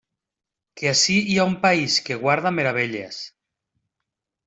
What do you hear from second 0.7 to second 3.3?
Que ací hi ha un país que guarda meravelles.